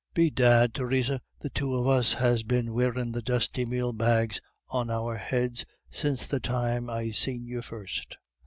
[0.15, 5.15] Bedad, Theresa, the two of us has been wearin' the dusty male bags on our
[5.17, 8.17] heads since the time I seen you first.